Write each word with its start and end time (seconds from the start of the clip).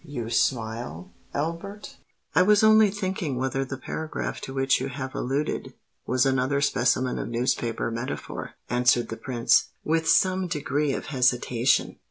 You 0.03 0.31
smile, 0.31 1.11
Albert?" 1.31 1.97
"I 2.33 2.41
was 2.41 2.63
only 2.63 2.89
thinking 2.89 3.37
whether 3.37 3.63
the 3.63 3.77
paragraph 3.77 4.41
to 4.41 4.51
which 4.51 4.81
you 4.81 4.89
have 4.89 5.13
alluded, 5.13 5.75
was 6.07 6.25
another 6.25 6.59
specimen 6.59 7.19
of 7.19 7.27
newspaper 7.29 7.91
metaphor," 7.91 8.55
answered 8.67 9.09
the 9.09 9.15
Prince, 9.17 9.65
with 9.83 10.09
some 10.09 10.47
degree 10.47 10.91
of 10.93 11.05
hesitation. 11.13 11.97